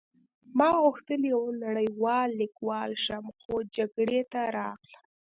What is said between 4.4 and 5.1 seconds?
راغلم